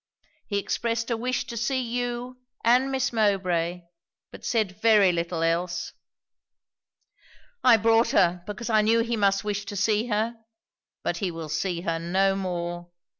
He 0.47 0.57
expressed 0.57 1.11
a 1.11 1.15
wish 1.15 1.45
to 1.45 1.55
see 1.55 1.79
you 1.79 2.37
and 2.63 2.91
Miss 2.91 3.13
Mowbray; 3.13 3.83
but 4.31 4.43
said 4.43 4.81
very 4.81 5.11
little 5.11 5.43
else.' 5.43 5.93
'I 7.63 7.77
brought 7.77 8.09
her, 8.09 8.41
because 8.47 8.71
I 8.71 8.81
knew 8.81 9.01
he 9.01 9.15
must 9.15 9.43
wish 9.43 9.63
to 9.65 9.75
see 9.75 10.07
her. 10.07 10.37
But 11.03 11.17
he 11.17 11.29
will 11.29 11.49
see 11.49 11.81
her 11.81 11.99
no 11.99 12.35
more!' 12.35 12.89